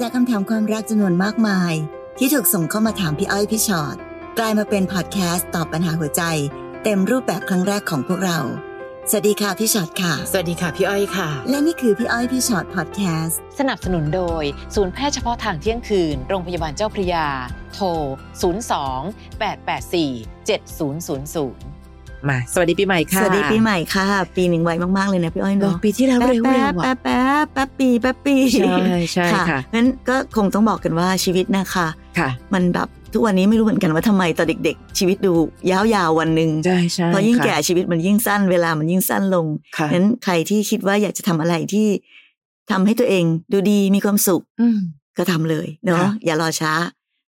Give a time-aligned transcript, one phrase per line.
[0.00, 1.74] จากคำถามความรักจำนวนมากมาย
[2.18, 3.96] ที่ถูกส่งเข้ามาถามพี่อ้อยพี่ชอ็อต
[4.38, 6.22] กลายมาเป็นพอดแคสต์ตอบปัญหาหัวใจ
[6.84, 8.38] เต็มรูปแบบครั้งแรกของพวกเรา
[9.10, 14.44] สวัสดีค่ะพี่ชอ็อตค่ะ สวัสดีค่ะพี่อ้อยค่ะ และนี่คือพี่อ้อยพี่ชอ็อตพอดแคสต์สนับสนุนโดย
[14.74, 17.26] ศูนย์แพทย์เฉพาะทางเที่ยงคืน โรงพยาบาลเจ้าพระยา
[17.74, 17.86] โทร
[18.72, 20.12] 02 884
[20.48, 21.71] 7000
[22.30, 28.76] มาสวัสดีปีใหม่ค่ะสวัสดีปีใหม่ค่ะ ปีหนึ่งไวมากๆเลยนะพี่อ้อยเนเนาะอะปีที่แล้วเร็วแป๊เร็บวแป๊อะบแป๊บแป๊บปีแป๊บปีใช่
[29.12, 31.86] ใช่ค่ะงั้นก็คงต้องบอกกันว่าชีวิตนะคะ
[32.18, 35.32] ค่ะ มันแบบทุกวันนี้ไม่รู้เหมือนกันว่าทำไมตอนเด็ก ๆ ชีวิตดู
[35.70, 41.86] ยาวๆวันหนึ่งใช่ใช่พอยิ่งค่ะแก่ชีวิตมันยิ่งสั้นเวลามันยิ่งสั้นลงค่ะงั้นใครที่คิดว่าอยากจะทำอะไรที่
[42.70, 44.78] ทำให้ตัวเองดูดีมีความสุขอืม
[45.18, 46.72] ก็ทำเลยเนาะค่ะอย่ารอช้า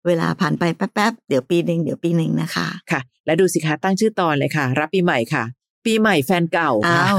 [0.06, 5.44] เวลาผ่านไปแป๊บๆ เดี๋ยวปีหนึ่งเดี๋ยวปีหนึ่งนะคะ ค่ะ และดูสิคะตั้งชื่อตอนเลยค่ะ รับปีใหม่ค่ะ
[5.86, 7.18] ปีใหม่แฟนเก่าค่ะอ้าว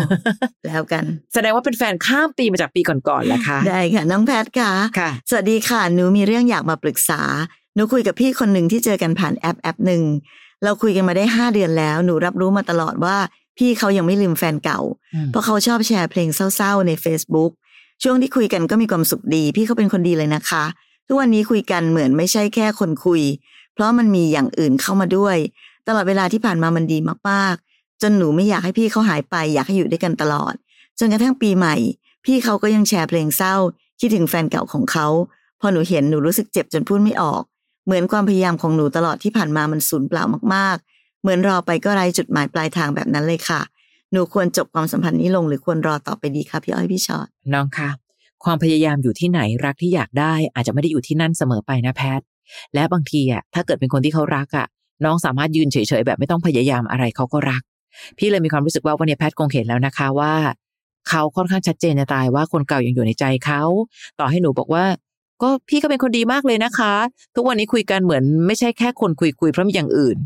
[0.67, 7.21] แล้วกัน แสดงว่าเป็นแฟนข้ามปีมาจากปีก่อนๆแหละคะได้ค่ะน้องแพทค่ะค่ะ สวัสดีค่ะหนูมีเรื่องอยากมาปรึกษา
[7.75, 10.01] หนูคุยกับพี่คนหนึ่งที่เจอกันผ่านแอปแอปหนึ่ง
[10.63, 13.17] เราคุยกันมาได้ห้าเดือนแล้ว หนูรับรู้มาตลอดว่า
[13.57, 14.79] พี่เขายังไม่ลืมแฟนเก่า
[15.13, 17.51] อืมเพราะเขาชอบแชร์เพลงเศร้าๆใน Facebook
[18.03, 20.63] ช่วงที่คุยกันก็มีความสุขดี พี่เขาเป็นคนดีเลยนะคะ
[21.07, 23.21] ทุกวันนี้คุยกันเหมือนไม่ใช่แค่คนคุย
[23.73, 25.37] เพราะมันมีอย่างอื่นเข้ามาด้วย
[25.87, 26.97] ตลอดเวลาที่ผ่านมามันดี
[27.29, 30.53] มากๆ จนหนูไม่อยากให้พี่เขาหายไป อยากให้อยู่ด้วยกันตลอด
[30.99, 31.75] จนกระทั่งปีใหม่
[32.25, 33.55] พี่เขาก็ยังแชร์เพลงเศร้า
[33.99, 35.07] คิดถึงแฟนเก่าของเขา
[35.59, 37.43] พอหนูเห็นหนูรู้สึกเจ็บจนพูดไม่ออก
[37.85, 40.23] เหมือนความพยายามของหนูตลอดที่ผ่านมามันสูญเปล่า
[40.55, 43.61] มากๆ เหมือนรอไปก็ไร้จุดหมายปลายทางแบบนั้นเลยค่ะ
[44.11, 47.89] หนูควรจบความสัมพันธ์นี้ลงหรือควรรอต่อไปดีคะพี่อ้อยพี่ชอ็อตน้องคะ
[48.43, 52.21] ความพยายามอยู่ที่ไหนรักที่อยากได้อาจจะไม่ได้อยู่ที่นั่นเสมอไปนะแพท
[52.73, 54.67] และบางทีอะถ้าเกิดเป็นคนที่เขารักอะ
[55.05, 57.61] น้องสามารถยืนเฉยๆแบบไม่ต้องพยายามอะไรเขาก็รัก
[58.17, 60.33] พี่เลยมีความรู้สึกว่าวันนี้แพทคงเห็นแล้วนะคะว่า
[61.09, 63.63] เขาค่อนข้างชัดเจนจะตายว่าคนเก่ายังอยู่ในใจเขา
[64.19, 64.85] ต่อให้หนูบอกว่า
[65.41, 66.93] ก็พี่ก็เป็นคนดีมากเลยนะคะ
[67.35, 70.17] ทุกวันนี้คุยกันเหมือนไม่ใช่แค่คนคุยคุยๆเพราะมีอย่างอื่น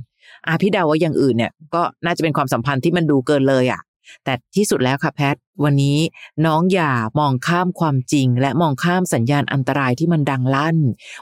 [0.48, 3.82] อะพี่เดาว่าอย่างอื่นเนี่ยก็น่าจะเป็นความสัมพันธ์ที่มันดูเกินเลยอะ
[4.24, 5.98] แต่ที่สุดแล้วค่ะแพท วันนี้
[6.46, 10.78] น้องอย่ามองข้ามความจริง และมองข้ามสัญญาณอันตรายที่มันดังลั่น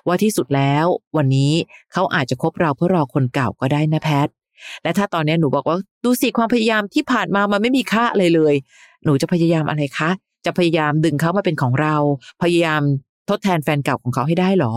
[0.08, 0.86] ว่าที่สุดแล้ว
[1.18, 1.54] วันนี้
[1.94, 4.28] เขาอาจจะคบเราเพื่อรอคนเก่าก็ได้นะแพท
[4.84, 8.56] และถ้าตอนนี้หนูบอกว่าดูสิความพยายามที่ผ่านมามันไม่มีค่าเลยเลย
[9.04, 10.10] หนูจะพยายามอะไรคะ
[10.46, 11.96] จะพยายามดึงเขามาเป็นของเรา
[12.42, 12.82] พยายาม
[13.30, 14.74] ทดแทนแฟนเก่าของเขาให้ได้หรอ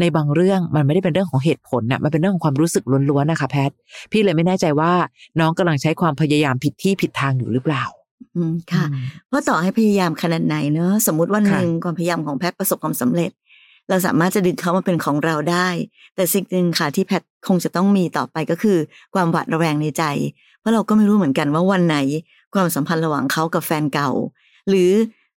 [0.00, 3.70] ในบางเรื่องมันไม่ได้เป็นเรื่องของเหตุผลน่ะมันเป็นเรื่องของความรู้สึกล้วนๆนะคะแพท
[4.12, 4.92] พี่เลยไม่แน่ใจว่า
[5.40, 7.84] น้องกำลังใช้ความพยายามผิดที่ผิดทางอยู่หรือเปล่า
[8.36, 8.84] อืมค่ะ
[9.28, 13.30] เพราะต่อให้พยายามขนาดไหนเนอะสมมติวันหค่ะนึ่งความพยายามของแพทย์ประสบความสำเร็จ
[13.88, 15.68] เราสามารถจะดึงเขามาเป็นของเราได้
[16.14, 18.78] แต่สิ่งหนึ่งค่ะที่แพทย์คงจะต้องมีต่อไปก็คือ
[19.14, 20.04] ความหวาดระแวงในใจ
[20.60, 21.96] เพราะเราก็ไม่รู้เหมือนกันว่าวันไหน
[22.54, 24.10] ความสัมพันธ์ระหว่างเขากับแฟนเก่า
[24.68, 24.90] หรือ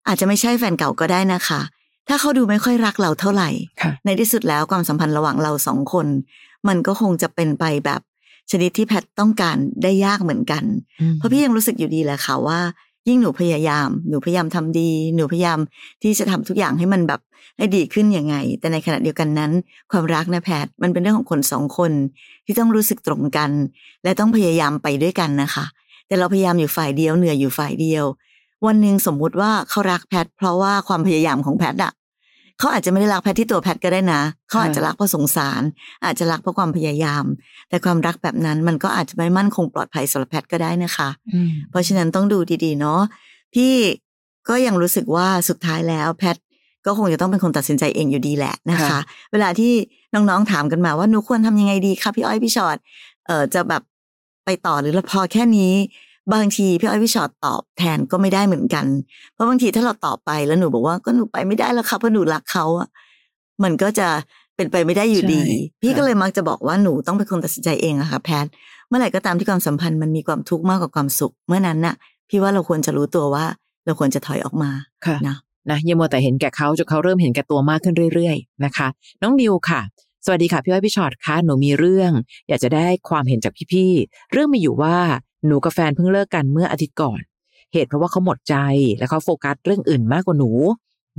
[0.06, 1.60] อาจจะไม่ใช่แฟนเก่าก็ได้นะคะ
[2.08, 3.50] ถ้าเขาดูไม่ค่อยรักเราเท่าไหร่
[3.82, 6.06] ค่ะในที่สุดแล้วความสัมพันธ์ระหว่างเราสองคน
[6.68, 8.00] มันก็คงจะเป็นไปแบบ
[8.50, 10.64] ชนิดที่แพทย์ต้องการได้ยากเหมือนกัน
[11.16, 12.60] เพราะพี่ยังรู้สึกอยู่ดีแหละค่ะว่า
[13.08, 15.58] ยิ่งหนูพยายาม หนูพยายามทำดี หนูพยายาม
[16.02, 17.20] ที่จะทำทุกอย่างให้มันแบบ
[17.56, 19.52] ให้ดีขึ้นยังไง แต่ในขณะเดียวกันนั้น
[19.92, 21.92] ความรักนะแพทย์มันเป็นเรื่องของคนสองคน
[22.46, 23.50] ที่ต้องรู้สึกตรงกัน
[24.04, 25.64] และต้องพยายามไปด้วยกันนะคะ
[26.06, 28.04] แต่เราพยายามอยู่ฝ่ายเดียวเหนื่อยอยู่ฝ่ายเดียว
[28.66, 31.92] วันหนึ่งสมมุติว่าเขารักแพทย์เพราะว่าความพยายามของแพทย์อะ
[32.58, 35.62] เขาอาจจะไม่ได้รักแพทย์ที่ตัวแพทย์ก็ได้นะเขาอาจจะรักเพราะสงสาร
[36.04, 37.24] อาจจะรักเพราะความพยายาม
[37.68, 43.00] แต่ความรักแบบนั้นมันก็อาจจะไม่มั่นคงปลอดภัยสำหรับแพทย์ก็ได้นะคะอืมเพราะฉะนั้นต้องดูดีๆเนาะ
[43.54, 43.74] พี่
[44.48, 46.42] ก็ยังรู้สึกว่าสุดท้ายแล้วแพทย์
[46.86, 49.00] ก็คงจะต้องเป็นคนตัดสินใจเองอยู่ดีแหละนะคะค่ะ
[49.32, 49.72] เวลาที่
[50.14, 52.78] น้องๆถามกันมาว่าหนูควรทำยังไงดีคะพี่อ้อยพี่ชอ็อต
[53.26, 53.82] เอ่อจะแบบ
[54.44, 55.72] ไปต่อหรือพอแค่นี้
[56.34, 58.86] บางทีพี่อ้อยพี่ชอ็อตตอบแทนก็ไม่ได้เหมือนกัน
[59.32, 62.88] เพราะบางทีถ้าเราตอบไปแล้วหนูบอกว่าก็หนูไปไม่ได้แล้วค่ะเพราะหนูรักเขาอะ
[63.62, 64.08] มันก็จะ
[64.56, 68.50] เป็นไปไม่ได้อยู่ดีใช่พี่ก็ค่ะเลยมักจะบอกว่าหนูต้องเป็นคนตัดสินใจเองอะค่ะแพทย์
[68.88, 71.94] เมื่อไหร่ก็ตามที่ความสัมพันธ์มันมีความทุกข์มากกว่าความสุข เมื่อนั้นน่ะ
[72.28, 73.44] พี่ว่าเราควรจะรู้ตัวว่า
[73.84, 74.70] เราควรจะถอยออกมา
[75.06, 75.36] ค่ะนะ
[75.70, 78.88] นะอย่ามัวแต่เห็นแก่เขาจนเขาเริ่มเห็นแก่ตัวมากขึ้นเรื่อย ๆ นะคะ
[79.22, 79.80] น้องนิวค่ะ
[80.24, 82.12] สวัสดีค่ะพี่อ้อยพี่ชอตค่ะหนูมีเรื่อง
[82.48, 84.96] อยากจะได้ความเห็นจากพี่ๆเรื่องมีอยู่ว่า
[85.46, 87.20] หนูกับแฟนเพิ่งเลิกกันเมื่ออาทิตย์ก่อน
[87.72, 88.56] เหตุเพราะว่าเขาหมดใจ
[88.98, 90.50] และเขาโฟกัสเรื่องอื่นมากกว่าหนู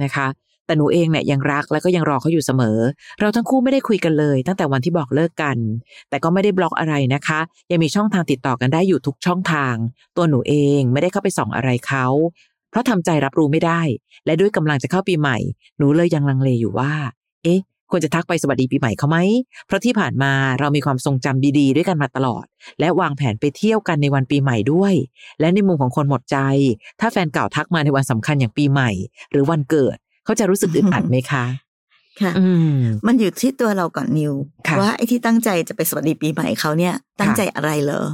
[0.03, 0.27] นะคะ
[0.65, 2.79] แต่หนูเองเนี่ยยังรักและก็ยังรอเขาอยู่เสมอ
[3.19, 5.57] เราทั้งคู่ไม่ได้คุยกันเลย ตั้งแต่วันที่บอกเลิกกัน
[6.09, 7.39] แต่ก็ไม่ได้บล็อกอะไรนะคะ
[7.71, 9.75] ยังมีช่องทางติดต่อกันได้อยู่ทุกช่องทาง
[10.17, 12.05] ตัวหนูเองไม่ได้เข้าไปส่องอะไรเขา
[12.69, 13.81] เพราะทำใจรับรู้ไม่ได้
[14.25, 15.37] และด้วยกำลังจะเข้าปีใหม่
[15.77, 16.93] หนูเลยยังลังเลอยู่ว่า
[17.43, 17.59] เอ๊ะ
[17.91, 19.17] ควรจะทักไปสวัสดีปีใหม่เขาไหม
[19.67, 22.45] เพราะที่ผ่านมาเรามีความทรงจำดี ๆ ด้วยกันมาตลอด
[22.79, 24.93] และวางแผนไปเที่ยวกันในวันปีใหม่ด้วย
[25.39, 26.37] และในมุมของคนหมดใจ
[26.99, 28.91] ถ้าแฟนเก่าทักมาในวันสำคัญอย่างปีใหม่
[29.31, 31.45] หรือวันเกิด เขาจะรู้สึกอึดอัดไหมคะ
[32.21, 34.33] ค่ะอืมมันอยู่ที่ตัวเราก่อนนิว
[34.67, 38.05] ค่ะว่าไอ้ที่ตั้งใจจะไปสวัสดีปีใหม่เขาเนี่ย ตั้งใจอะไรเหรอ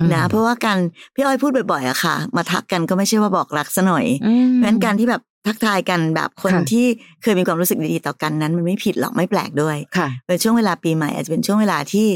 [0.00, 0.78] อนะเพราะว่าการ
[1.14, 6.86] พี่อ้อยพูดบ่อยๆอะค่ะ มาทักกันก็ไม่ใช่ว่าบอกรักซะหน่อยอืมเพราะฉะนั้นการที่แบบ ทักทายกันแบบคนค่ะที่
[7.22, 12.06] เคยมีความรู้สึกดีๆต่อกันนั้น มันไม่ผิดหรอกไม่แปลกด้วยค่ะเป็นช่วงเวลาปีใหม่อาจจะเป็นช่วงเวลาที่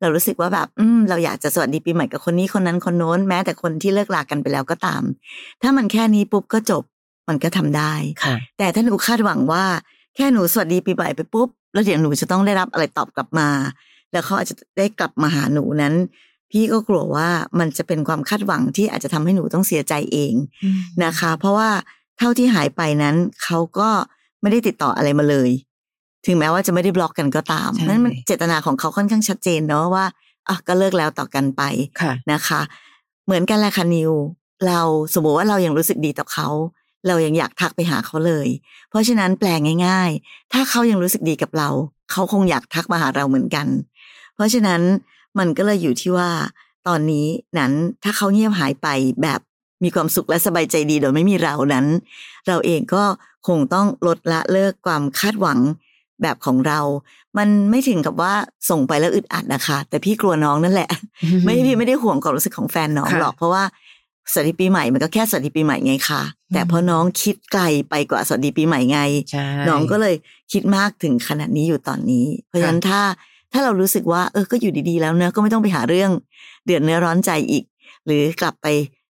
[0.00, 5.02] เรารู้สึกว่าแบบอืมเราอยากจะสวัสดีปีใหม่กับคนนี้คนนั้นคนโน้นแม้แต่คนที่เลิกลากันไปแล้วก็ตาม
[5.62, 6.82] ถ้ามันแค่นี้ปุ๊บก็จบ
[7.28, 7.92] มันก็ทำได้
[8.24, 9.64] ค่ะแต่ถ้าหนูคาดหวังว่า
[10.16, 13.48] แค่หนูสวัสดีปีใหม่ไปปุ๊บแล้วเดี๋ยวหนูจะต้องได้รับอะไรตอบกลับมา
[14.12, 15.94] แล้วเขาอาจจะได้กลับมาหาหนูนั้น
[16.50, 17.28] พี่ก็กลัวว่า
[17.58, 20.34] มันจะเป็นความคาดหวังที่อาจจะทำให้หนูต้องเสียใจเอง
[21.04, 21.70] นะคะ เพราะว่า
[22.18, 23.90] เท่าที่หายไปนั้นเขาก็
[24.40, 25.50] ไม่ได้ติดต่ออะไรมาเลย
[26.26, 30.04] ถึงแม้ว่าจะไม่ได้บล็อกกันก็ตามใช่นั่นมันเจตนาของเขาค่อนข้างชัดเจนเนาะว่า
[30.48, 31.62] อะก็เลิกแล้วต่อกันไป
[32.00, 32.60] ค่ะนะคะ
[33.26, 34.12] เหมือนกันแหละค่ะนิว
[34.66, 34.80] เรา
[35.14, 36.48] สมมติว่าเรายังรู้สึกดีต่อเขา
[37.06, 38.48] เรายังอยากทักไปหาเขาเลย
[38.88, 39.48] เพราะฉะนั้นแปล
[39.86, 41.68] ง่าย ๆ ถ้าเขายังรู้สึกดีกับเรา
[42.10, 43.66] เขาคงอยากทักมาหาเราเหมือนกัน
[44.34, 44.82] เพราะฉะนั้น
[45.38, 46.30] มันก็เลยอยู่ที่ว่า
[46.88, 47.26] ตอนนี้
[47.58, 47.72] นั้น
[48.02, 48.88] ถ้าเขาเงียบหายไป
[49.22, 49.40] แบบ
[49.84, 51.86] มีความสุขและสบายใจดีโดยไม่มีเรานั้น
[52.46, 53.04] เราเองก็
[53.48, 55.58] คงต้องลดละเลิกความคาดหวัง
[56.22, 56.80] แบบของเรา
[57.38, 58.32] มันไม่ถึงกับว่า
[58.70, 60.90] ส่งไปแล้วอึดอัดนะคะ แต่พี่กลัวน้องนั่นแหละ
[61.44, 63.64] ไม่พี่ไม่ได้ห่วงความรู้สึกของแฟนน้องค่ะหรอก เพราะว่า
[64.32, 66.22] สวัสดีปีใหม่มันก็แค่สวัสดีปีใหม่ไงคะ
[66.52, 69.00] แต่พอน้องคิดไกลไปกว่าสวัสดีปีใหม่ไง
[69.30, 70.14] ใช่น้องก็เลย
[70.52, 73.00] คิดมากถึงขนาดนี้อยู่ตอนนี้ เพราะฉะนั้นถ้า
[73.52, 76.10] ถ้าเรารู้สึกว่า เออก็อยู่ดีๆแล้วเนอะก็ไม่ต้องไปหาเรื่อง
[76.64, 77.64] เดือดเนื้อร้อนใจอีก
[78.06, 78.66] หรือกลับไป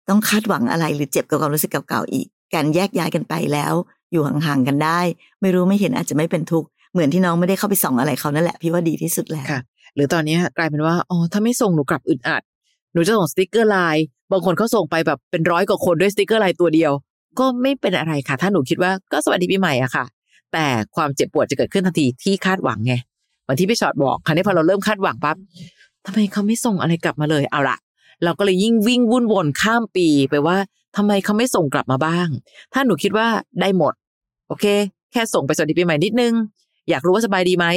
[0.09, 3.73] ต้องคาดหวังอะไรหรือเจ็บกับความรู้สึกเก่าๆอีก การแยกย้ายกันไปแล้ว
[4.11, 4.99] อยู่ห่างๆกันได้
[5.41, 9.59] ไม่รู้ไม่เห็นอาจจะไม่เป็นทุกข์เหมือนที่น้องไม่ได้เข้าไปส่องอะไรเขานั่นแหละพี่ว่าดีที่สุดแล้วค่ะ
[9.95, 12.41] หรือตอนนี้กลายเป็นว่าอ๋อถ้าไม่ส่งหนูกลับอึดอัด
[12.93, 16.91] หนูจะส่งสติกเกอร์ไลน์บางคนเขาส่งไปแบบเป็นร้อยกว่าคนด้วยสติกเกอร์ไลน์ตัวเดียว
[17.39, 20.05] ก็ไม่เป็นอะไรค่ะ ถ้าหนูคิดว่าก็สวัสดีปีใหม่อะค่ะ
[20.53, 20.65] แต่
[20.95, 22.93] ความเจ็บปวดจะเกิดขึ้นทันทีที่คาดหวังไง
[23.43, 25.37] เหมือนที่พี่ฉอดบอกคราวนี้พอเราเริ่มคาดหวังปั๊บ
[26.05, 27.77] ทำไมเขาไม่ส่งอะไรกลับมาเลยเอาละ
[28.23, 30.57] เราก็เลยยิ่งวิ่งวุ่นวนข้ามปีไปว่า
[30.97, 32.27] ทำไมเขาไม่ส่งกลับมาบ้าง
[32.73, 33.27] ถ้าหนูคิดว่า
[33.61, 33.93] ได้หมด
[34.47, 34.65] โอเค
[35.11, 36.33] แค่ส่งไปสวัสดีปีใหม่นิดนึง
[36.89, 37.67] อยากรู้ว่าสบายดีไหม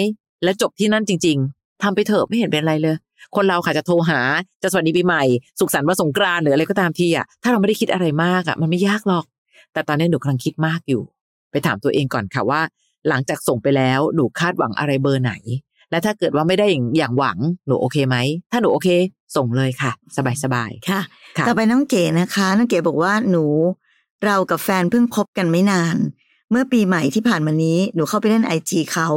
[0.45, 2.97] และจบที่นั่นจริง ๆทำไปเถอะไม่เห็นเป็นไรเลย
[3.37, 4.21] คนเราค่ะจะโทรหา
[4.63, 5.23] จะสวัสดีปีใหม่
[5.61, 9.25] สุขสันต์วันสงกรานต์หรืออะไรก็ตามทีอะถ้าเราไม่ได้คิดอะไรมากอะมันไม่ยากหรอก
[9.73, 11.03] แต่ตอนนี้หนูกำลังคิดมากอยู่
[11.51, 12.61] ไปถามตัวเองก่อนค่ะว่า
[13.09, 15.33] หลังจากส่งไปแล้วหนูคาดหวังอะไรเบอร์ไหน
[15.91, 18.17] และถ้าเกิดว่าไม่ได้อย่างอย่างหวังหนูโอเคไหม
[18.53, 18.89] ถ้าหนูโอเค
[19.37, 21.01] ส่งเลยค่ะ สบายสบายๆค่ะ
[21.39, 23.45] ค่ะ ต่อไปน้องเก๋นะคะ น้องเก๋บอกว่าหนู
[24.25, 25.97] เรากับแฟนเพิ่งคบกันไม่นาน
[26.51, 29.09] เมื่อปีใหม่ที่ผ่านมานี้หนูเข้าไปเล่นไอจีเขา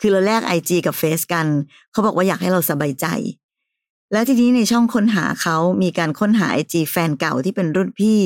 [0.00, 1.46] คือเราแลกไอจีกับเฟซกัน
[1.92, 3.06] เขาบอกว่าอยากให้เราสบายใจ
[4.12, 8.20] แล้วทีนี้ในช่องค้นหาเขามีการค้นหาไอจีแฟนเก่าที่เป็นรุ่นพี่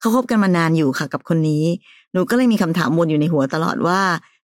[0.00, 1.64] เขาคบกันมานานอยู่ค่ะกับคนนี้
[2.12, 4.00] หนูก็เลยมีคำถามวนอยู่ในหัวตลอดว่า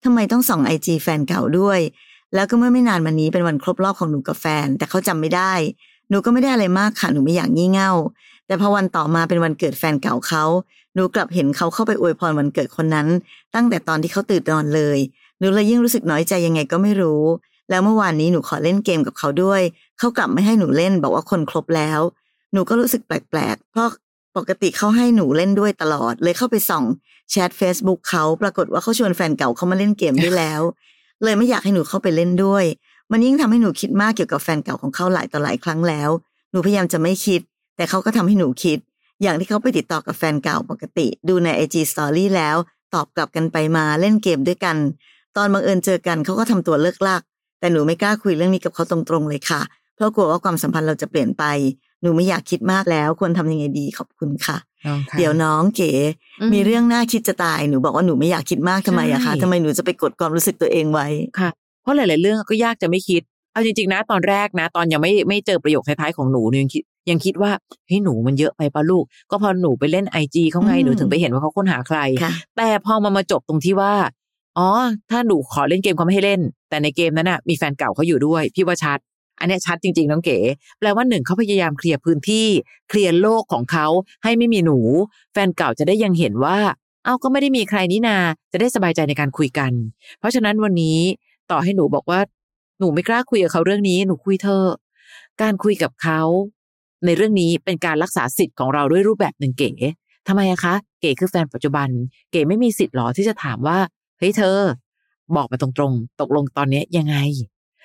[0.05, 1.81] ทำไมต้องส่องไอจีแฟนเก่าด้วย
[2.35, 5.53] แล้วก็เมื่อไม่นานมานี้เป็นวันครบรอบของหนูกับแฟน แต่เขาจำไม่ได้
[6.09, 7.93] หนูก็ไม่ได้อะไรมากค่ะหนูไม่อยากงี่เง่า
[8.47, 10.45] แต่พอวันต่อมาเป็นวันเกิดแฟนเก่าเขา
[10.95, 13.09] หนูกลับเห็นเขาเข้าไปอวยพรวันเกิดคนนั้น
[13.55, 14.99] ตั้งแต่ตอนที่เขาตื่นนอนเลย
[15.39, 17.23] หนูเลยยิ่งรู้สึกน้อยใจยังไงก็ไม่รู้
[17.71, 19.63] แล้วเมื่อวานนี้หนูขอเล่นเกมกับเขาด้วย
[19.99, 22.01] เขากลับไม่ให้หนูเล่นบอกว่าคนครบแล้ว
[22.53, 23.89] หนูก็รู้สึกแปลกๆเพราะ
[24.37, 26.85] ปกติเขาให้หนูเล่นด้วยตลอด เลยเข้าไปส่อง
[27.31, 30.63] แชท Facebook เขาปรากฏว่าเขาชวนแฟนเก่าเขามาเล่นเกมด้วยแล้ว
[31.25, 32.65] เลยไม่อยากให้หนูเข้าไปเล่นด้วย
[33.11, 36.11] มันยิ่งทำให้หนูคิดมากเกี่ยวกับแฟนเก่าของเขาหลายต่อหลายครั้งแล้ว
[36.51, 37.41] หนูพยายามจะไม่คิด
[37.77, 38.79] แต่เขาก็ทำให้หนูคิด
[39.23, 42.57] อย่างที่เขาไปติดต่อกับแฟนเก่าปกติ ดูใน IG Story แล้ว
[42.95, 44.77] ตอบกลับกันไปมาเล่นเกมด้วยกัน
[45.37, 47.23] ตอนบังเอิญเจอกันเขาก็ทำตัวเลิกลาก
[47.61, 49.61] แต่หนูไม่กล้าคุยเรื่องนี้กับเขาตรงๆเลยค่ะ
[49.95, 51.45] เพราะกลัวว่าความสัมพันธ์เราจะเปลี่ยนไป
[52.03, 54.57] หนูไม่อยากคิดมากแล้ว ควรทำยังไงดีขอบคุณค่ะ
[55.19, 55.93] เดี๋ยวน้องเก๋
[56.41, 61.07] อืมมีเรื่องน่าคิดจะตายหนูบอกว่าหนูไม่อยากคิดมากทำไมอะคะใช่ทำไมหนูจะไปกดความรู้สึกตัวเองไว้
[61.39, 61.51] ค่ะ
[61.83, 63.23] เพราะหลาย ๆ เรื่องก็ยากจะไม่คิด
[63.53, 67.51] เอาจริง ๆ นะ ตอนแรกนะ ตอนยังไม่ไม่เจอประโยคท้าย ๆ ของหนูเนี่ยยังคิดยังคิดว่า
[67.87, 73.93] เฮ้ยหนูมันเยอะไปปะลูก ก็พอหนูไปเล่นไอจีเขาไงอืมหนูถึงไปเห็นว่าเขาค้นหาใครค่ะแต่พอมามาจบตรงที่ว่า
[74.59, 74.69] อ๋อ
[75.11, 78.99] ถ้าหนูขอเล่นเกมเขาไม่ให้เล่น แต่ในเกมนั้นน่ะมีแฟนเก่าเขาอยู่ด้วย พี่ว่าชัด
[79.45, 80.39] อันนี้ชัดจริง ๆ น้องเก๋
[80.79, 82.47] แปลว่าหนึ่งเขาพยายามเคลียร์พื้นที่
[82.89, 83.87] เคลียร์โลกของเขา
[84.23, 84.79] ให้ไม่มีหนู
[85.33, 86.59] แฟนเก่าจะได้ยังเห็นว่า
[87.05, 88.17] เอ้าก็ไม่ได้มีใครนี่นา
[88.53, 89.73] จะได้สบายใจในการคุยกัน
[90.19, 90.99] เพราะฉะนั้นวันนี้
[91.51, 92.21] ต่อให้หนูบอกว่า
[92.79, 94.65] หนูไม่กล้าคุยกับเขาเรื่องนี้หนูคุยเถอ
[95.43, 96.21] การคุยกับเขา
[97.05, 99.71] ในเรื่องนี้เป็นการรักษาสิทธิ์ของเราด้วยรูปแบบหนึ่งเก๋
[100.27, 101.89] ทำไมอะคะ เก๋คือแฟนปัจจุบัน
[102.31, 103.79] เก๋ไม่มีสิทธิ์หรอที่จะถามว่า
[104.19, 104.59] เฮ้ยเธอ
[105.37, 107.17] บอกมาตรงๆ ตกลงตอนนี้ยังไง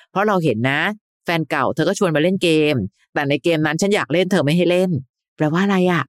[0.10, 0.82] เพราะเราเห็นนะ
[1.26, 2.76] แฟนเก่าเธอก็ชวนมาเล่นเกม
[3.14, 4.90] แต่ในเกมนั้นฉันอยากเล่นเธอไม่ให้เล่น
[5.38, 6.04] แปลว่าอะไรอะ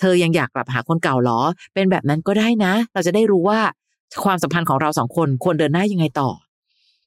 [0.00, 1.40] เธอยังอยากกลับหาคนเก่าหรอ
[1.74, 3.60] เป็นแบบนั้นก็ได้นะ เราจะได้รู้ว่า
[4.24, 6.30] ความสัมพันธ์ของเราสองคนควรเดินหน้ายังไงต่อ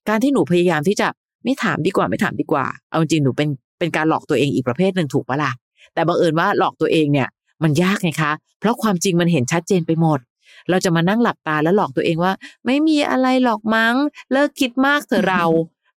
[0.10, 1.08] การที่หนูพยายามที่จะ
[1.44, 3.50] ไม่ถามดีกว่าไม่ถามดีกว่า เอาจริงหนูเป็น
[3.80, 5.52] เป็นการหลอกตัวเองอีกประเภทหนึ่งถูกปะล่ะ
[5.94, 7.28] แต่บังเอิญว่าหลอกตัวเองเนี่ย
[7.64, 10.20] มันยากไงคะ เพราะความจริงมันเห็นชัดเจนไปหมด
[10.70, 12.34] เราจะมานั่งหลับตาแล้วหลอกตัวเองว่า
[12.66, 13.96] ไม่มีอะไรหลอกมั้ง
[14.32, 15.44] เลิกคิดมากเถอะเรา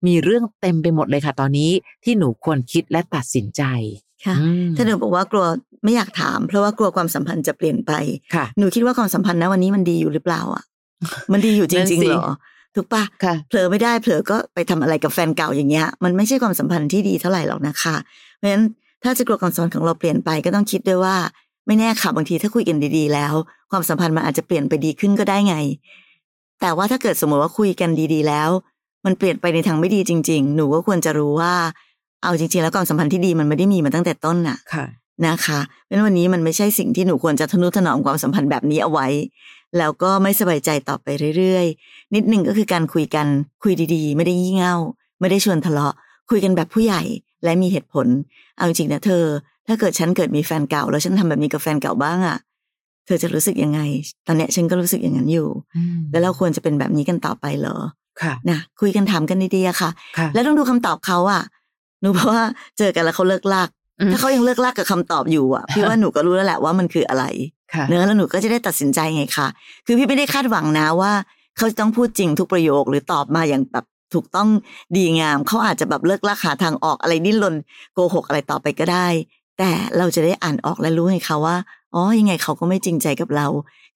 [0.07, 1.71] มีเรื่องเต็มไปหมดเลยค่ะ ตอนนี้
[2.05, 3.63] ที่หนูควรคิดและตัดสินใจ
[4.27, 5.47] ค่ะอืมถ้าหนูบอกว่ากลัว
[5.85, 7.93] ไม่อยากถาม เพราะว่ากลัวความสัมพันธ์จะเปลี่ยนไป
[8.35, 10.65] ค่ะหนูคิดว่าความสัมพันธ์นะวันนี้มันดีอยู่หรือเปล่าอะ
[11.33, 12.27] มันดีอยู่จนั่นริงสิๆเหรอ
[12.75, 17.97] ถูกปะค่ะเผลอไม่ได้เผลอก็ไปทำอะไรกับแฟนเก่าอย่างเงี้ย มันไม่ใช่ความสัมพันธ์ที่ดีเท่าไหร่หรอกนะคะ
[18.37, 18.65] เพราะฉะนั้น
[19.03, 21.17] ถ้าจะกลัวความสัมพันธ์ของเราเปลี่ยนไปก็ต้องคิดด้วยว่า
[21.67, 23.35] ไม่แน่ค่ะบางทีถ้าคุยกันดีๆ แล้ว
[23.71, 25.57] ความสัมพันธ์มันอาจจะเปลี่ยนไปดีขึ้นก็ได้ไง
[26.61, 28.49] แต่ว่าถ้าเกิดสมมติว่าคุยกันดี ๆ แล้ว
[29.05, 31.55] มันเปลี่ยนไปในทางไม่ดีจริง ๆ หนูก็ควรจะรู้ว่า
[32.23, 34.87] เอาจริง ๆ แล้วความสัมพันธ์ที่ดีมันไม่ได้มีมาตั้งแต่ต้นน่ะค่ะ
[35.27, 39.07] นะคะเพราะฉะนั้นวันนี้มันไม่ใช่สิ่งที่หนูควรจะทนุถนอมความสัมพันธ์แบบนี้เอาไว้
[39.79, 41.07] แล้วก็ไม่สบายใจต่อไป
[41.37, 43.27] เรื่อยๆ นิดหนึ่งก็คือการคุยกัน
[43.63, 44.75] คุยดีๆ ไม่ได้ยี่เง่า
[45.21, 45.95] ไม่ได้ชวนทะเลาะ
[46.31, 47.03] คุยกันแบบผู้ใหญ่
[47.45, 48.07] และมีเหตุผล
[48.57, 49.25] เอาจริงๆนะเธอ
[49.67, 52.37] ถ้าเกิดฉันเกิดมีแฟนเก่า แล้วฉันทำแบบนี้กับแฟนเก่าบ้างอะ
[53.07, 53.81] เธอจะรู้สึกยังไง
[54.27, 57.77] ตอนเนี้ยฉันก็รู้สึกอย่างนั้นอยู่อืมแล้วเราควรจะเป็นแบบนี้กันต่อไปเหรอ
[58.23, 61.43] ค่ะนะคุยกันถามกันดีๆอะค่ะค่ะ แล้วต้องดูคำตอบเขาอะ
[62.01, 62.43] หนูเพราะว่า
[62.79, 63.69] เจอกันแล้วเขาเลิกลาก
[64.01, 67.25] อืมถ้าเขายังเลิกลากกับคำตอบอยู่อะพี่ว่าหนูก็รู้แล้วแหละว่ามันคืออะไร
[67.75, 69.47] ค่ะเนอะแล้วหนูก็จะได้ตัดสินใจไงคะ
[69.87, 71.13] คือพี่ไม่ได้คาดหวังนะว่า
[71.57, 74.49] เขาจะต้องพูดจริงทุกประโยคหรือตอบมาอย่างแบบถูกต้อง
[74.97, 77.55] ดีงาม เขาอาจจะแบบเลิกลากหาทางออกอะไรดิ้นรน
[77.95, 79.07] โกหกอะไรต่อไปก็ได้
[79.59, 81.57] แต่เราจะได้อ่านออกและรู้ไงคะว่า
[81.95, 83.47] อ๋อยังไงเขาก็ไม่จริงใจกับเรา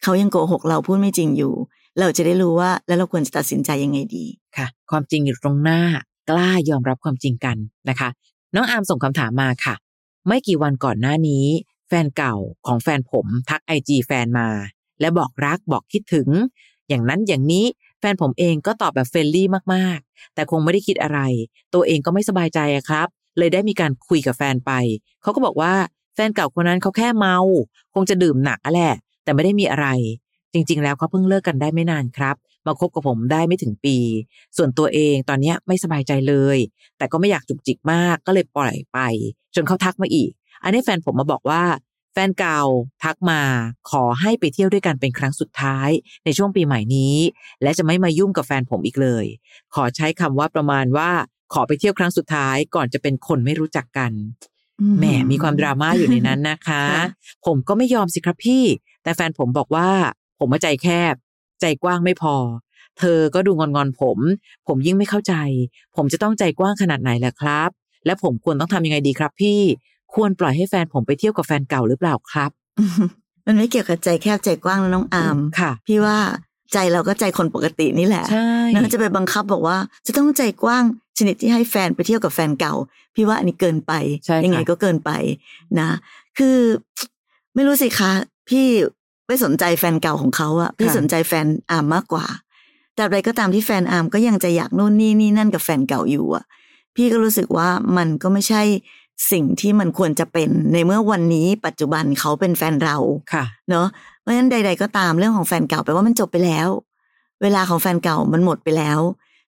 [0.03, 1.53] เขายังโกหกเราพูดไม่จริงอยู่
[2.01, 4.25] เราจะได้รู้ว่าแล้วเราควรจะตัดสินใจยังไงดี
[4.57, 5.81] ค่ะ ความจริงอยู่ตรงหน้า
[6.31, 7.57] กล้ายอมรับความจริงกัน
[7.89, 8.09] นะคะ
[8.55, 9.75] น้องอาร์มส่งคำถามมาค่ะ
[10.27, 11.47] ไม่กี่วันก่อนหน้านี้
[11.89, 12.35] แฟนเก่า
[12.67, 14.49] ของแฟนผมทักไอจีแฟนมา
[15.01, 16.29] และบอกรักบอกคิดถึง
[16.89, 17.67] อย่างนั้นอย่างนี้
[18.01, 21.21] แฟนผมเองก็ตอบแบบ friendly มากๆ แต่คงไม่ได้คิดอะไร
[21.75, 24.73] ตัวเองก็ไม่สบายใจครับ เลยได้มีการคุยกับแฟนไป
[25.23, 25.75] เขาก็บอกว่า
[26.15, 27.39] แฟนเก่าคนนั้นเขาแค่เมา
[27.95, 29.87] คงจะดื่มหนักอะแหละแต่ไม่ได้มีอะไร
[30.57, 32.37] จริง ๆ แล้วเขาเพิ่งเลิกกันได้ไม่นานครับ
[32.67, 33.97] มาคบกับผมได้ไม่ถึงปี
[34.57, 36.59] ส่วนตัวเองตอนเนี้ยไม่สบายใจเลย
[36.99, 38.99] แต่ก็ไม่อยากจุกจิกมากก็เลยปล่อยไป
[39.55, 40.31] จนเขาทักมาอีก
[40.63, 41.63] อันนี้แฟนผมมาบอกว่า
[42.13, 42.63] แฟนเก่า
[43.05, 43.41] ทักมา
[43.91, 45.91] ขอให้ไปเที่ยวด้วยกันเป็นครั้งสุดท้าย
[46.25, 47.17] ในช่วงปีใหม่นี้
[47.63, 49.25] และจะไม่มายุ่งกับแฟนผมอีกเลย
[49.75, 51.11] ขอใช้คำว่าประมาณว่า
[51.53, 54.13] ขอไปเที่ยวครั้งสุดท้ายก่อนจะเป็นคนไม่รู้จักกัน
[54.99, 57.07] แหมมีความดราม่าอยู่ในนั้นนะคะค่ะ
[57.47, 58.65] ผมก็ไม่ยอมสิครับพี่
[59.03, 59.89] แต่แฟนผมบอกว่า
[60.39, 61.15] ผมมาใจแคบ
[61.61, 62.37] ใจกว้างไม่พอ
[62.99, 64.19] เธอก็ดูงอนงอนๆผม
[64.69, 65.35] ผมยิ่งไม่เข้าใจ
[65.97, 67.71] ผมจะต้องใจกว้างขนาดไหนล่ะครับ
[68.07, 69.61] และผมควรต้องทำยังไงดีครับ พี่
[70.15, 72.51] ควรปล่อยให้แฟนผมไปเที่ยวกับแฟนเก่าหรือเปล่าครับ
[73.47, 76.19] มันไม่เกี่ยวกับใจแคบใจกว้างนะน้องอาร์มค่ะ พี่ว่า
[76.73, 79.77] ใจเราก็ใจคนปกตินี่แหละใช่นะจะไปบังคับบอกว่า
[80.07, 80.85] จะต้องใจกว้าง
[81.19, 82.75] ชนิดที่ให้แฟนไปเที่ยวกับแฟนเก่า
[83.15, 83.93] พี่ว่าอันนี้เกินไป
[84.27, 85.11] ใช่ค่ะยัไงก็เกินไป
[85.81, 85.89] นะ
[86.39, 86.59] คือ
[87.55, 88.13] ไม่รู้สิคะ
[88.49, 88.67] พี่
[89.27, 92.27] ไม่สนใจแฟนเก่าของเขาอะพี่สนใจแฟนอาร์มมากกว่า
[92.95, 96.45] แต่อะไรก็ตามที่แฟนอาร์มก็ยังจะอยากนู่นนี่นี่นั่นกับแฟนเก่าอยู่อะ
[96.97, 98.63] พี่ก็รู้สึกว่ามันก็ไม่ใช่
[99.33, 102.97] สิ่งที่มันควรจะเป็นในเมื่อวันนี้ปัจจุบันเขาเป็นแฟนเรา
[103.33, 103.87] ค่ะ เนาะ
[104.21, 106.69] เพราะฉะนั้นใด ๆ ก็ตามเรื่องของแฟนเก่าแปลว่ามันจบไปแล้ว
[107.43, 109.01] เวลาของแฟนเก่ามันหมดไปแล้ว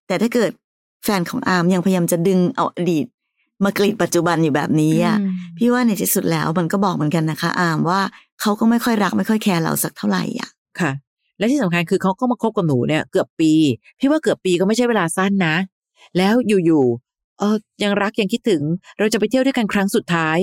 [0.06, 0.50] แต่ถ้าเกิด
[1.04, 3.06] แฟนของอาร์มยังพยายามจะดึงเอาอดีต
[3.64, 8.00] มากรีดปัจจุบันอยู่แบบนี้อะอืมพี่ว่าในที่สุดแล้วมันก็บอกเหมือนกันนะคะ อาร์มว่า
[8.40, 10.50] เขาก็ไม่ค่อยรักไม่ค่อยแคร์เราสักเท่าไหร่อะ
[10.80, 10.92] ค่ะ
[11.38, 13.52] และที่สำคัญคือเขาก็มาคบกับหนูเนี่ย เกือบปี
[13.98, 15.56] พี่ว่าเกือบปีก็ไม่ใช่เวลาสั้นนะ
[16.18, 16.34] แล้ว
[16.66, 18.62] อยู่ๆเออยังรักยังคิดถึง
[18.98, 20.38] เราจะไปเที่ยวด้วยกันครั้งสุดท้าย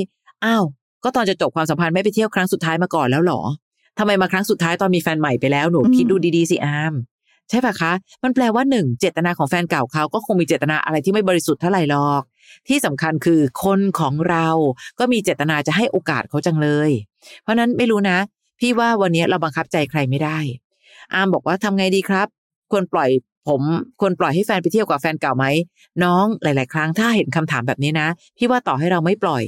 [0.45, 0.63] อ้าว
[1.03, 3.41] ก็ตอนจะจบความสัมพันธ์ไม่ไปเที่ยวครั้งสุดท้ายมาก่อนแล้วเหรอ
[3.99, 6.93] ทำไมมาครั้งสุดท้ายตอนมีแฟนใหม่ไปแล้วหนูอืมคิดดูดีๆสิอาม
[7.49, 7.91] ใช่ปะคะ
[8.23, 12.21] มันแปลว่าหนึ่งเจตนาของแฟนเก่าเขาก็คงมีเจตนาอะไรที่ไม่บริสุทธิ์เท่าไหร่หรอก
[12.67, 14.47] ที่สำคัญคือคนของเรา
[14.99, 16.89] ก็มีเจตนาจะให้โอกาสเขาจังเลย
[17.41, 18.17] เพราะฉะนั้นไม่รู้นะ
[18.59, 20.37] พี่ว่าวันนี้เราบังคับใจใครไม่ได้
[21.13, 22.27] อามบอกว่าทำไงดีครับ
[22.71, 23.09] ควรปล่อย
[23.47, 23.61] ผม
[23.99, 25.45] ควรปล่อยให้แฟนไปเที่ยวกับแฟนเก่าไหม
[26.03, 29.43] น้องหลาย ๆ ครั้งถ้าเห็นคำถามแบบนี้นะ พี่ว่าต่อให้เราไม่ปล่อย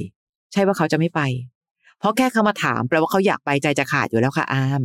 [0.52, 1.20] ใช่ว่าเขาจะไม่ไป
[1.98, 4.82] เพราะแค่เขามาถามแปลว่าเขาอยากไปใจจะขาดอยู่แล้วค่ะอาม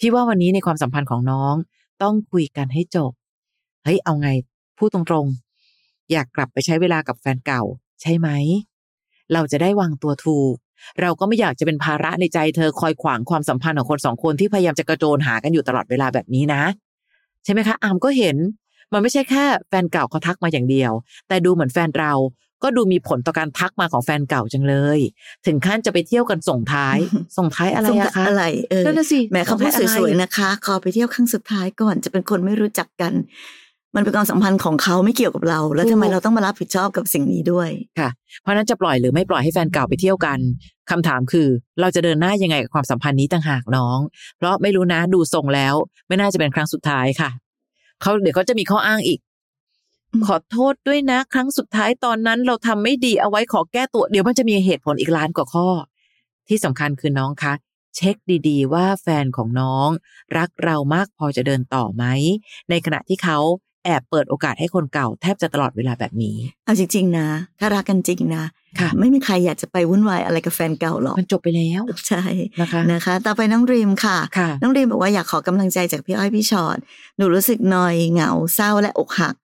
[0.00, 1.54] พี่ว่าวันนี้ในความสัมพันธ์ของน้อง
[2.02, 3.12] ต้องคุยกันให้จบ
[3.84, 4.28] เฮ้ยเอาไง
[4.78, 7.62] พูดตรงๆ อยากกลับไปใช้เวลากับแฟนเก่า
[8.02, 8.28] ใช่ไหม
[9.32, 10.54] เราจะได้วางตัวถูก
[11.00, 16.62] เราก็ไม่อยากจะเป็นภาระในใจเธอคอยขวางความสัมพันธ์ของคนสองคนที่พยายามจะกระโจนหากันอยู่ตลอดเวลาแบบนี้นะ
[17.44, 18.36] ใช่ไหมคะอามก็เห็น
[18.92, 20.92] มันไม่ใช่แค่แฟนเก่าเขาทักมาอย่างเดียว
[21.28, 22.12] แต่ดูเหมือนแฟนเรา
[22.62, 24.98] ก็ดูมีผลต่อการทักมาของแฟนเก่าจังเลย
[25.46, 26.98] ถึงขั้นจะไปเที่ยวกันส่งท้าย
[27.36, 33.12] ส่งท้ายอะไรส่งอะคะอะไรเออนั่นน่ะสิแหม้เขาพูดสวยๆนะคะ ขอไปเที่ยวครั้งสุดท้ายก่อนจะเป็นคนไม่รู้จักกัน
[33.96, 38.10] มันเป็นความสัมพันธ์ของเขาไม่เกี่ยวกับเรา แล้วทำไมเราต้องมารับผิดชอบกับสิ่งนี้ด้วยค่ะ
[38.42, 40.38] เพราะฉะนั้นจะปล่อยหรือไม่ปล่อยให้แฟนเก่าไปเที่ยวกัน
[40.90, 41.48] คำถามคือ
[41.80, 43.98] เราจะเดินหน้ายังไงกับความสัมพันธ์นี้ต่างหากน้อง
[44.38, 45.74] เพราะไม่รู้นะดูทรงแล้ว
[46.08, 47.30] ไม่น่าจะเป็นครั้งสุดท้ายค่ะ
[48.02, 49.27] เขาเดี๋ยวเขาจะมีข้ออ้างอีกอืม
[50.26, 55.68] ขอโทษด้วยนะ ครั้งสุดท้ายตอนนั้นเราทำไม่ดีเอาไว้ขอแก้ตัว เดี๋ยวมันจะมีเหตุผลอีกล้านกว่าข้อ
[56.48, 57.52] ที่สำคัญคือน้องคะ
[57.96, 58.16] เช็ค
[58.48, 59.88] ดี ๆ ว่าแฟนของน้อง
[60.36, 62.04] รักเรามากพอจะเดินต่อไหม
[62.70, 63.38] ในขณะที่เขา
[63.84, 68.44] แอบเปิดโอกาสให้คนเก่าแทบจะตลอดเวลาแบบนี้ เอาจริง ๆ นะ ถ้ารักกันจริงนะ
[68.80, 72.22] ค่ะไม่มีใครอยากจะไปวุ่นวายอะไรกับแฟนเก่าหรอก มันจบไปแล้ว ใช่
[72.60, 76.78] นะคะนะคะ ต่อไปน้องดรีมค่ะค่ะน้องดรีมบอกว่าอยากขอกำลังใจจากพี่อ้อยพี่ชอ็อต
[77.16, 79.34] หนูรู้สึกนอยเหงาเศร้าและอกหัก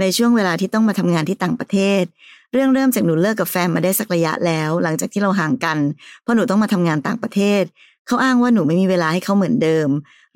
[0.00, 2.04] ในช่วงเวลาที่ต้องมาทำงานที่ต่างประเทศ
[2.52, 5.78] เรื่องเริ่มจากหนูเลิกกับแฟนมาได้สักระยะแล้ว หลังจากที่เราห่างกัน
[6.22, 7.62] เพราะหนูต้องมาทำงานต่างประเทศ
[8.06, 9.88] เขาอ้างว่าหนูไม่มีเวลาให้เขาเหมือนเดิม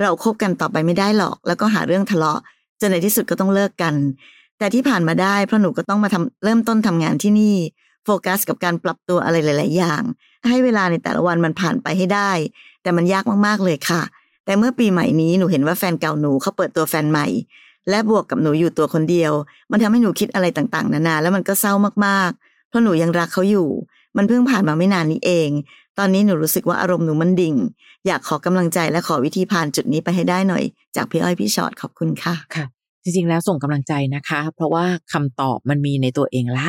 [0.03, 2.41] เราคบกันต่อไปไม่ได้หรอก แล้วก็หาเรื่องทะเลาะ
[2.81, 3.95] จนในที่สุดก็ต้องเลิกกัน
[4.59, 7.57] แต่ที่ผ่านมาได้เพราะหนูก็ต้องมาทำเริ่มต้นทำงานที่นี่
[8.05, 10.03] โฟกัสกับการปรับตัวอะไรหลาย ๆ อย่าง
[10.51, 12.31] ให้เวลาในแต่ละวันมันผ่านไปให้ได้
[12.83, 14.03] แต่มันยากมากๆเลยค่ะ
[14.45, 17.27] แต่เมื่อปีใหม่นี้หนูเห็นว่าแฟนเก่าหนูเขาเปิดตัวแฟนใหม่
[17.91, 19.33] และบวกกับหนูอยู่ตัวคนเดียว
[19.71, 21.73] มันทำให้หนูคิดอะไรต่างๆ นานา แล้วมันก็เศร้า
[22.07, 23.69] มากๆ เพราะหนูยังรักเขาอยู่
[24.17, 25.51] มันเพิ่งผ่านมาไม่นานนี้เอง
[25.99, 27.55] ตอนนี้หนูรู้สึกว่าอารมณ์หนูมันดิ่ง
[28.07, 30.65] อยากขอกำลังใจและขอวิธีผ่านจุดนี้ไปให้ได้หน่อย
[30.97, 32.65] จากพี่อ้อยพี่ชอ็อตขอบคุณค่ะค่ะ
[33.03, 36.69] จริงๆแล้วส่งกำลังใจนะคะ เพราะว่าคำตอบมันมีในตัวเองละ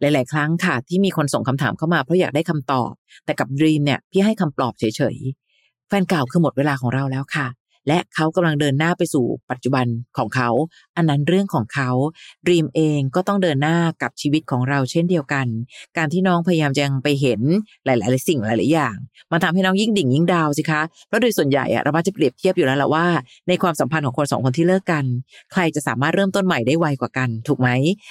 [0.00, 2.92] หลาย ๆ ครั้งค่ะ ที่มีคนส่งคำถามเข้ามาเพราะอยากได้คำตอบ
[3.24, 7.46] แต่กับดรีมเนี่ยพี่ให้คำปลอบเฉยๆแฟนเก่าคือหมดเวลาของเราแล้วค่ะ
[7.88, 9.86] และเขากำลังเดินหน้าไปสู่ปัจจุบัน
[10.18, 10.50] ของเขา
[10.96, 11.90] อันนั้นเรื่องของเขา
[12.46, 15.46] ดรีมเองก็ต้องเดินหน้ากับชีวิตของเราเช่นเดียวกัน
[15.96, 17.40] การที่น้องพยายามจะยังไปเห็น
[17.84, 18.96] หลาย ๆ สิ่งหลาย ๆ อย่าง
[19.32, 23.06] มันทำให้น้องยิ่งดิ่งยิ่งดาวสิคะเพราะโดยส่วนใหญ่อะเรามักจะเปรียบเทียบอยู่แล้วแหละว่า
[23.48, 25.04] ในความสัมพันธ์ของคนสองคนที่เลิกกัน
[25.52, 27.68] ใครจะสามารถเริ่มต้นใหม่ได้ไวกว่ากัน ถูกไหม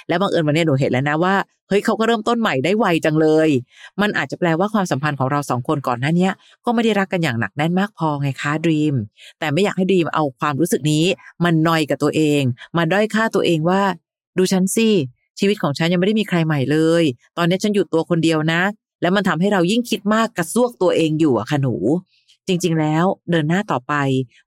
[0.08, 1.34] และบังเอิญวันนี้หนูเห็นแล้วนะว่า
[1.68, 3.48] เฮ้ยเขาก็เริ่มต้นใหม่ได้ไวจังเลย
[4.00, 6.28] มันอาจจะแปลว่าความสัมพันธ์ของเราสองคนก่อนหน้านี้
[6.64, 8.94] ก็ไม่ได้รักกันอย่างหนักแน่นมากพอไงคะดีม
[9.38, 11.04] แต่ไม่อยากให้ดีมเอาความรู้สึกนี้
[11.44, 12.42] มันนอยกับตัวเอง
[12.76, 13.82] มาด้อยค่าตัวเองว่า
[14.38, 14.88] ดูฉันสิ
[15.38, 17.04] ชีวิตของฉันยังไม่ได้มีใครใหม่เลย
[17.36, 18.62] ตอนนี้ฉันอยู่ตัวคนเดียวนะ
[19.02, 21.74] แล้วมันทำให้เรายิ่งคิดมากกระซวกตัวเองอยู่อะค่ะหนู
[22.46, 23.94] จริง ๆ แล้วเดินหน้าต่อไป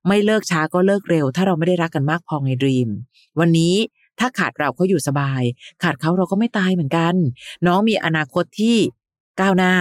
[0.07, 2.89] ไม่เลิกช้าก็เลิกเร็ว ถ้าเราไม่ได้รักกันมากพอไงดีม
[3.39, 3.75] วันนี้
[4.19, 5.43] ถ้าขาดเราเขาอยู่สบาย
[5.83, 7.15] ขาดเขาเราก็ไม่ตายเหมือนกัน
[7.67, 8.77] น้องมีอนาคตที่
[9.39, 9.73] ก้าวหน้า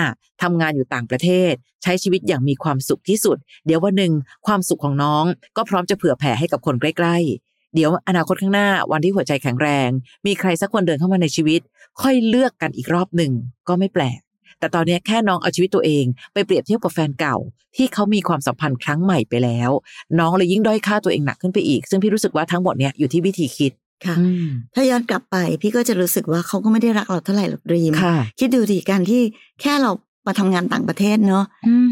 [0.42, 4.12] ทำงานอยู่ต่างประเทศ ใช้ชีวิตอย่างมีความสุขที่สุด เดี๋ยววันหนึ่ง
[4.46, 5.24] ความสุขของน้อง
[5.56, 9.90] ก็พร้อมจะเผื่อแผ่ให้กับคนใกล้ ๆ เดี๋ยวอนาคตข้างหน้าวันที่หัวใจแข็งแรง
[10.26, 11.60] มีใครสักคนเดินเข้ามาในชีวิต
[12.00, 13.32] ค่อยเลือกกันอีกรอบหนึ่ง
[13.68, 14.20] ก็ไม่แปลก
[14.58, 17.36] แต่ตอนนี้แค่น้องเอาชีวิตตัวเองไปเปรียบเทียบกับแฟนเก่า
[17.76, 19.70] ที่เขามีความสัมพันธ์ครั้งใหม่ไปแล้ว
[20.18, 23.72] น้องเลยยิ่งด้อยค่าตัวเองหนักขึ้นไปอีก ซึ่งพี่รู้สึกว่าทั้งหมดเนี้ยอยู่ที่วิธีคิด
[24.04, 29.22] ค่ะอืมถ้าย้อนกลับไปพี่ก็จะรู้สึกว่าเขาก็ไม่ได้รักเราเท่าไหร่หรอกดรีมค่ะคิดดูดิการที่
[29.62, 29.90] แค่เรา
[30.26, 31.44] มาทำงานต่างประเทศเนาะ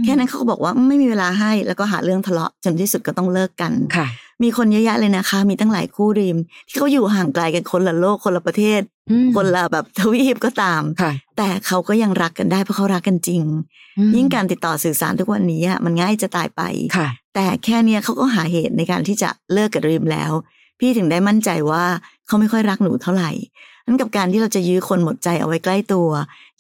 [0.05, 4.07] แค่นั้นเขาก็บอกว่าไม่มีเวลาให้แล้วก็หาเรื่องทะเลาะจนที่สุดก็ต้องเลิกกันค่ะ
[4.43, 6.37] มีคนเยอะแยะเลยนะคะ มีตั้งหลายคู่ดรีม
[6.69, 13.43] ที่เขาอยู่ห่างไกลกันคนละโลกคนละประเทศอืมคนละแบบทวีปก็ตามค่ะแต่เขาก็ยังรักกันได้เพราะเขารักกันจริง
[14.17, 16.62] ยิ่งการติดต่อสื่อสารทุกวันนี้อะมันง่ายจะตายไป
[16.97, 20.33] ค่ะแต่แค่เนี้ยเขาก็หาเหตุในการที่จะเลิกกับดรีมแล้ว
[20.81, 21.85] พี่ถึงได้มั่นใจว่า
[22.27, 23.31] เขาไม่ค่อยรักหนูเท่าไหร่
[23.87, 26.09] นั้นกับการที่เราจะยื้อคนหมดใจเอาไว้ใกล้ตัว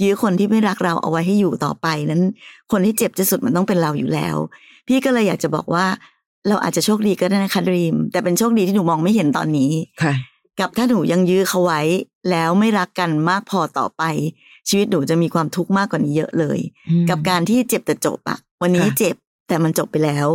[0.02, 2.22] ยื้อคนที่ไม่รักเราเอาไว้ให้อยู่ต่อไปนั้น
[2.72, 4.36] คนที่เจ็บที่สุดมันต้องเป็นเราอยู่แล้ว
[4.88, 5.86] พี่ก็เลยอยากจะบอกว่า
[6.48, 9.72] เราอาจจะโชคดีก็ได้นะคะดรีม แต่เป็นโชคดีที่หนูมองไม่เห็นตอนนี้
[10.02, 10.14] ค่ะ
[10.60, 11.82] กับถ้าหนูยังยื้อเขาไว้
[12.30, 14.02] แล้วไม่รักกันมากพอต่อไป
[14.68, 16.58] ชีวิตหนูจะมีความทุกข์มากกว่านี้เยอะเลย
[17.10, 19.14] กับการที่เจ็บแต่จบอะวันนี้ค่ะเจ็บ
[19.48, 20.28] แต่มันจบไปแล้ว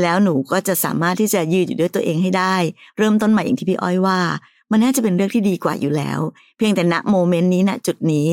[0.00, 2.56] แล้วหนูก็จะสามารถที่จะยืนอยู่ด้วยตัวเองให้ได้
[2.96, 4.18] เริ่มต้นใหม่อย่างที่พี่อ้อยว่า
[4.70, 6.20] มันน่าจะเป็นเรื่องที่ดีกว่าอยู่แล้ว
[6.56, 8.28] เพียงแต่ณโมเมนต์นี้ณจุดนี้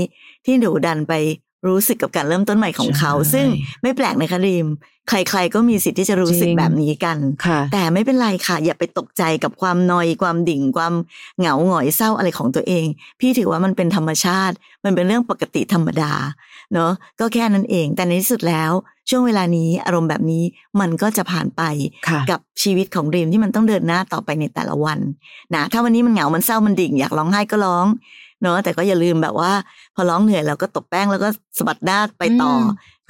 [0.45, 1.13] ที่หนูดันไป
[1.67, 3.47] รู้สึกกับการเริ่มต้นใหม่ของเขาใช่ซึ่ง
[3.82, 4.67] ไม่แปลกนะคะรีม
[5.10, 10.93] ใคร ๆ ก็มีสิทธิ์ที่จะรู้สึกจริงแบบนี้กันค่ะแต่ไม่เป็นไรค่ะ อย่าไปตกใจกับความนอยความดิ่ง ความ
[11.39, 12.86] เหงาหงอยเศร้าอะไรของตัวเอง
[13.19, 16.13] พี่ถือว่ามันเป็นธรรมชาติ มันเป็นเรื่องปกติธรรมดา
[16.74, 18.71] เนอะก็แค่นั้นเอง แต่ในที่สุดแล้ว
[19.10, 20.43] ช่วงเวลานี้อารมณ์แบบนี้
[20.80, 21.62] มันก็จะผ่านไป
[22.08, 25.00] ค่ะกับชีวิตของดรีมที่มันต้องเดินหน้าต่อไปในแต่ละวัน
[25.56, 27.86] นะถ้าวันนี้มันเหงามันเศร้ามันดิ่ง อยากร้องไห้ก็ร้อง
[28.42, 29.52] เนอะแต่ก็อย่าลืมแบบว่า
[29.96, 31.28] พอร้องเหนื่อยเราก็ตบแป้งแล้วก็
[31.58, 32.62] สะบัดหน้าไปต่ออม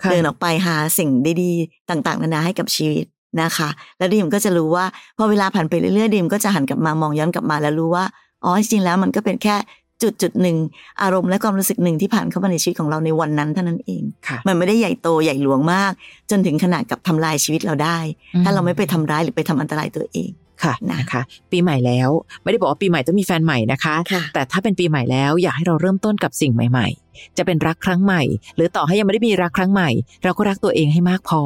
[0.01, 1.09] ค่ะเดินออกไปหาสิ่ง
[1.41, 3.05] ดีๆ ต่างๆ นานาให้กับชีวิต
[3.41, 4.85] นะคะ แล้วดีมก็จะรู้ว่า
[5.17, 8.05] พอเวลาผ่านไปเรื่อยๆดีมก็จะหันกลับมามองย้อนกลับมาแล้วรู้ว่า
[8.43, 9.55] อ๋อจริงๆแล้วมันก็เป็นแค่
[10.01, 10.57] จุดจุดหนึ่ง
[11.01, 15.91] อารมณ์และความรู้สึกหนึ่งที่ผ่านเข้ามาในชีวิตของเราในวันนั้นเท่านั้นเองค่ะมันไม่ได้ใหญ่โตใหญ่หลวงมาก
[16.31, 17.97] จนถึงขนาดกับทำลายชีวิตเราได้
[18.43, 20.29] ถ้าเราไม่ไปทำร้ายหรือไปทำอันตรายตัวเอง
[20.63, 21.21] ค่ะนะนะคะ
[21.51, 22.09] ปีใหม่แล้ว
[22.43, 28.21] ไม่ได้บอกว่าปีใหม่ต้องมีแฟนใหม่นะคะค่ะแต่ถ้าเป็นปีใหม่แล้วอยากให้เราเริ่มต้นกับสิ่งใหม่ๆจะเป็นรักครั้งใหม่
[28.55, 29.89] หรือต่อให้ยังไม่ได้มีรักครั้งใหม่
[30.23, 31.41] เราก็รักตัวเองให้มากพอ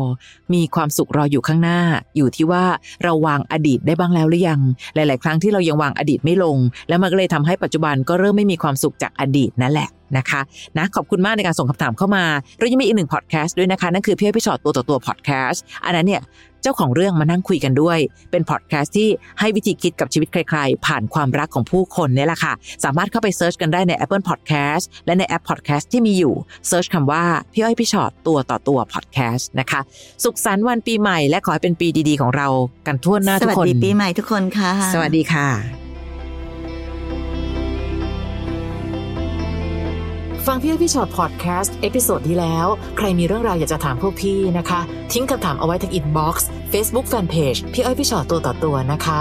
[0.54, 1.80] มีความสุขรออยู่ข้างหน้า
[2.18, 2.66] อยู่ที่ว่า
[3.04, 4.62] เราวางอดีตได้บ้างแล้วหรือยัง
[4.96, 6.58] หลาย ๆ ครั้งที่เรายังวางอดีตไม่ลง
[6.90, 10.42] แล้วมันก็เลยทำให้ปัจจุบันก็เริ่มไม่มีความสุขจากอดีตนั่นแหละนะคะ
[10.78, 12.26] นะขอบคุณมากในการส่งคำถามเข้ามา
[12.60, 16.22] เรายังมีอีกหนึ่งพอดแคสต์ด้วยนะคะ นั่นคือพี่อ้อยพี่ชอตตัวต่อตัวพอดแคสต์อันนั้นเนี่ย
[16.62, 18.00] เจ้าของเรื่องมานั่งคุยกันด้วย
[18.32, 26.34] เป็นพอดแคสต์ที่ให้วิธีคิดกับชีวิตใคร ๆ ผ่านความรักของผู้คนเนี่ยแหละค่ะ สามารถเข้าไป search กันได้ใน Apple Podcast และในแอป Podcast ที่มีอยู่
[26.68, 29.82] search คำว่า พี่อ้อยพี่ชอตตัวต่อตัวพอดแคสต์นะคะ
[30.24, 32.48] สุขสันต์วันปีใหม่ และขอให้เป็นปีดีๆของเรา
[32.88, 35.48] กันทั่วหน้าทุกคน สวัสดีปีใหม่ทุกคนค่ะ สวัสดีค่ะ
[40.46, 44.82] ฟังพี่อ้อยพี่ชอตพอดแคสต์ episode ที่แล้ว ใครมีเรื่องราวอยากจะถามพวกพี่นะคะ
[45.14, 49.20] ทิ้งคำถามเอาไว้ที่ inbox เฟซบุ๊กแฟนเพจพี่อ้อยพี่ชอตตัวต่อตัวนะคะ